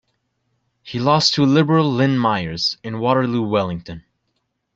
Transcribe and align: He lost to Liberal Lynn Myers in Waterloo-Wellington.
He 0.81 0.97
lost 0.97 1.35
to 1.35 1.45
Liberal 1.45 1.87
Lynn 1.93 2.17
Myers 2.17 2.75
in 2.83 2.97
Waterloo-Wellington. 2.97 4.03